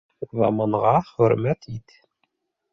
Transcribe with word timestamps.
Уҙаманға 0.27 0.95
хөрмәт 1.11 1.71
ит. 1.77 1.97